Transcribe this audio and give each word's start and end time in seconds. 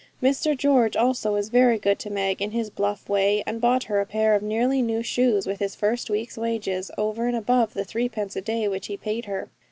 Mr 0.19 0.57
George 0.57 0.95
also 0.97 1.33
was 1.33 1.49
very 1.49 1.77
good 1.77 1.99
to 1.99 2.09
Meg 2.09 2.41
in 2.41 2.49
his 2.49 2.71
bluff 2.71 3.07
way, 3.07 3.43
and 3.45 3.61
bought 3.61 3.83
her 3.83 3.99
a 4.01 4.05
pair 4.07 4.33
of 4.33 4.41
nearly 4.41 4.81
new 4.81 5.03
shoes 5.03 5.45
with 5.45 5.59
his 5.59 5.75
first 5.75 6.09
week's 6.09 6.39
wages, 6.39 6.89
over 6.97 7.27
and 7.27 7.35
above 7.37 7.75
the 7.75 7.85
threepence 7.85 8.35
a 8.35 8.41
day 8.41 8.67
which 8.67 8.87
he 8.87 8.97
paid 8.97 9.25
her. 9.25 9.47